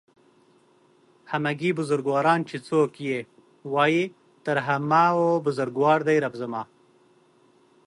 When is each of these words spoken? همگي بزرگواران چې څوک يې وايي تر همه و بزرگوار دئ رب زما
همگي 1.31 1.69
بزرگواران 1.79 2.39
چې 2.49 2.57
څوک 2.67 2.91
يې 3.07 3.17
وايي 3.73 4.03
تر 4.45 4.57
همه 4.67 5.03
و 5.21 5.23
بزرگوار 5.47 5.99
دئ 6.07 6.17
رب 6.23 6.33
زما 6.41 6.63